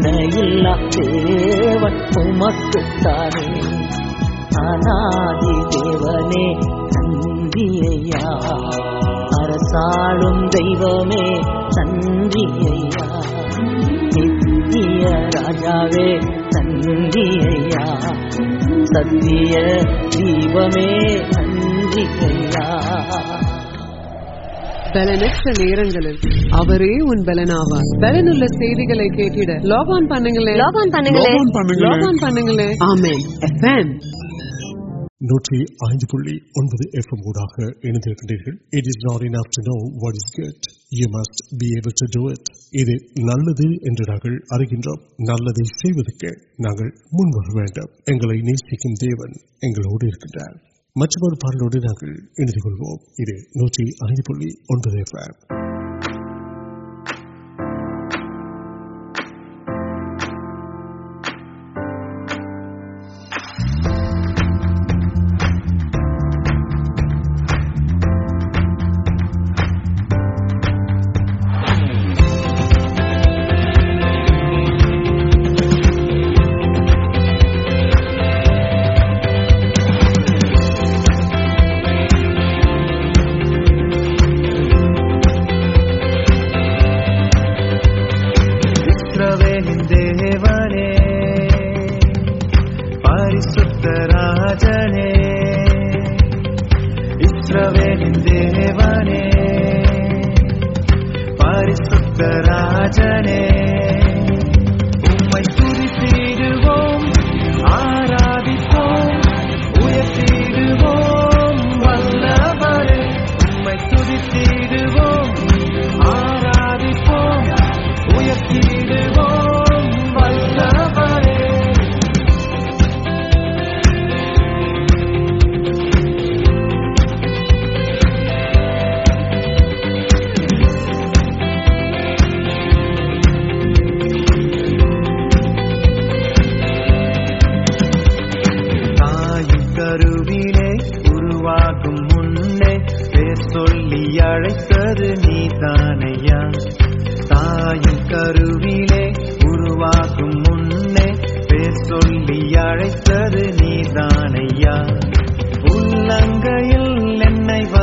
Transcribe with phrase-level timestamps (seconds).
[2.78, 3.50] دیارے
[4.60, 6.10] آنادی دور
[6.90, 7.12] تن
[11.72, 11.92] سم
[14.40, 15.80] دنیا راجا
[16.52, 16.88] تند
[17.14, 17.86] دنیا
[24.96, 26.20] பலனற்ற நேரங்களில்
[26.60, 31.42] அவரே உன் பலனாவார் பலன் உள்ள செய்திகளை கேட்டிட லாக் ஆன் பண்ணுங்களேன் லாக் ஆன் பண்ணுங்களேன்
[31.86, 33.14] லாக் ஆன் பண்ணுங்களேன் ஆமே
[33.48, 33.92] எஃப்எம்
[35.22, 35.58] நூற்றி
[35.86, 37.56] ஐந்து புள்ளி ஒன்பது எஃப்எம் ஊடாக
[37.88, 40.66] இணைந்திருக்கிறீர்கள் it is not in to know what is get
[40.98, 42.50] you must be able to do it
[42.82, 42.96] இது
[43.30, 45.02] நல்லது என்று நாங்கள் அறிகின்றோம்
[45.30, 46.32] நல்லதை செய்வதற்கு
[46.66, 49.36] நாங்கள் முன்வர வேண்டும் எங்களை நேசிக்கும் தேவன்
[49.68, 50.58] எங்களோடு இருக்கின்றார்
[51.00, 51.32] مچپور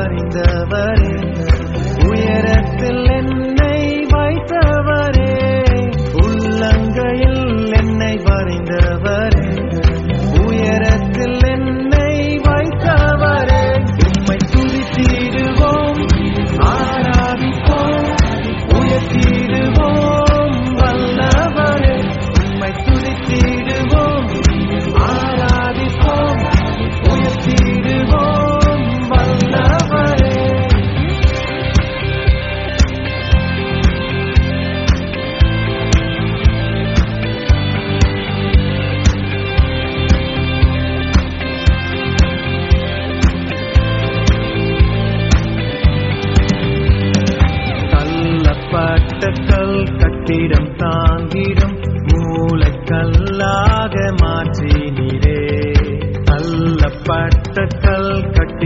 [0.02, 1.01] அறிந்தவர்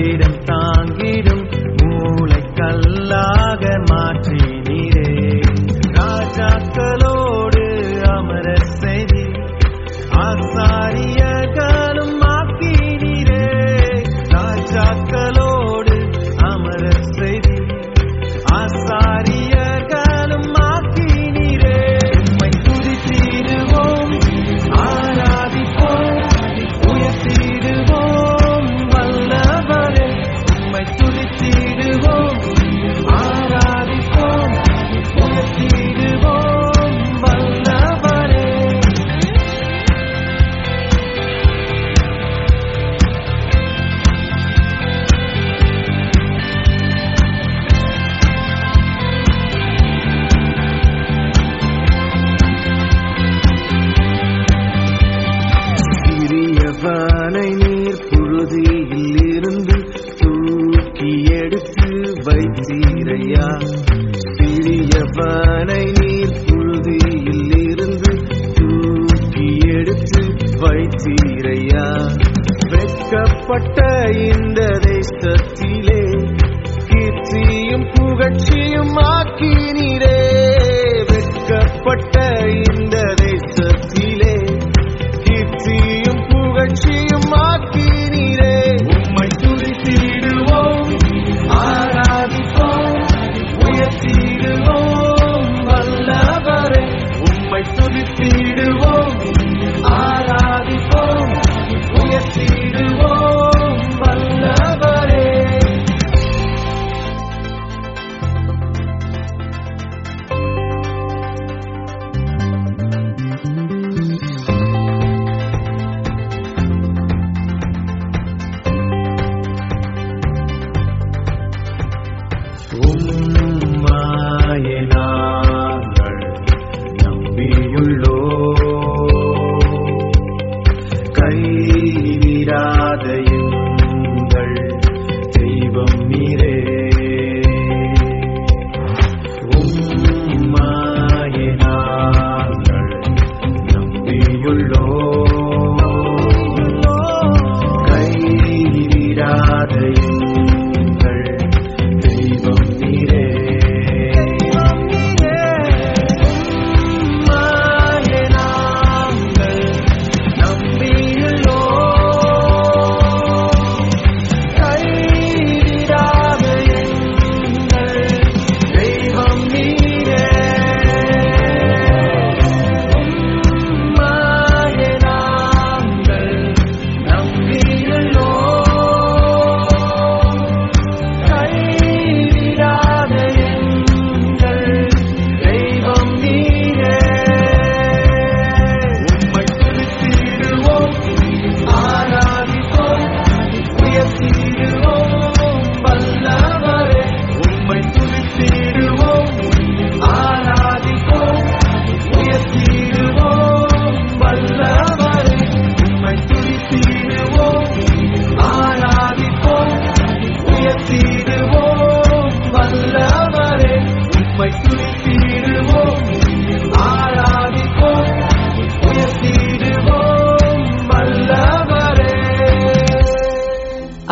[0.00, 0.56] رکھتا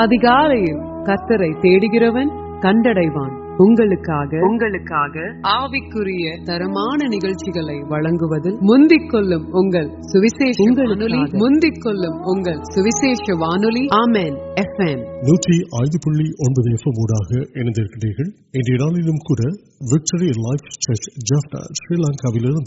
[0.05, 2.31] அதிகாலையில் கத்தரை தேடுகிறவன்
[2.65, 3.35] கண்டடைவான்
[3.61, 5.17] உங்களுக்காக உங்களுக்காக
[5.53, 14.37] ஆவிக்குரிய தரமான நிகழ்ச்சிகளை வழங்குவதில் முந்திக் கொள்ளும் உங்கள் சுவிசேஷ வானொலி முந்திக் கொள்ளும் உங்கள் சுவிசேஷ வானொலி ஆமேன்
[14.65, 17.31] எஃப்எம் நூற்றி ஐந்து புள்ளி ஒன்பது எஃப்எம் ஊடாக
[17.61, 18.31] இணைந்திருக்கிறீர்கள்
[18.59, 20.59] இன்றைய நாளிலும் கூட سند مہر
[20.65, 20.85] in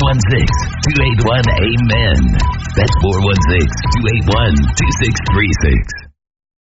[0.10, 2.38] one six two eight one eight مین
[3.02, 6.09] four one six two eight one three six three six